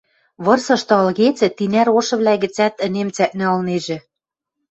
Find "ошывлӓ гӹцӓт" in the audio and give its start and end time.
1.97-2.75